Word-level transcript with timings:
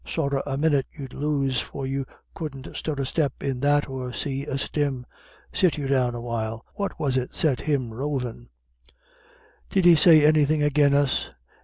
"Sorra 0.03 0.41
a 0.47 0.57
minyit 0.57 0.87
you'll 0.91 1.09
lose, 1.21 1.59
for 1.59 1.85
you 1.85 2.07
couldn't 2.33 2.75
stir 2.75 2.93
a 2.95 3.05
step 3.05 3.33
in 3.43 3.59
that 3.59 3.87
or 3.87 4.11
see 4.11 4.45
a 4.47 4.57
stim. 4.57 5.05
Sit 5.53 5.77
you 5.77 5.85
down 5.87 6.15
a 6.15 6.21
while. 6.21 6.65
What 6.73 6.99
was 6.99 7.17
it 7.17 7.35
set 7.35 7.61
him 7.61 7.93
rovin'?" 7.93 8.49
"Did 9.69 9.85
he 9.85 9.93
say 9.93 10.25
anythin' 10.25 10.63
agin 10.63 10.95
us? 10.95 11.29